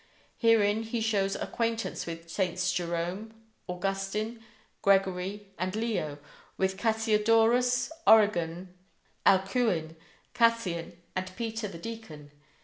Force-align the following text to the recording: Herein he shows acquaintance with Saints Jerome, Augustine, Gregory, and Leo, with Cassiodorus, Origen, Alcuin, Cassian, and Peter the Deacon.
Herein 0.37 0.81
he 0.81 0.99
shows 0.99 1.35
acquaintance 1.35 2.07
with 2.07 2.27
Saints 2.27 2.73
Jerome, 2.73 3.35
Augustine, 3.67 4.43
Gregory, 4.81 5.49
and 5.59 5.75
Leo, 5.75 6.17
with 6.57 6.75
Cassiodorus, 6.75 7.91
Origen, 8.07 8.73
Alcuin, 9.27 9.95
Cassian, 10.33 10.99
and 11.15 11.31
Peter 11.35 11.67
the 11.67 11.77
Deacon. 11.77 12.31